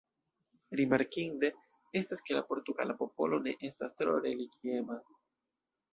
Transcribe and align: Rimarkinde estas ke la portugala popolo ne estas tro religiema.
Rimarkinde 0.79 1.51
estas 2.01 2.25
ke 2.29 2.37
la 2.37 2.43
portugala 2.53 2.97
popolo 3.05 3.41
ne 3.49 3.53
estas 3.71 3.95
tro 4.01 4.17
religiema. 4.29 4.99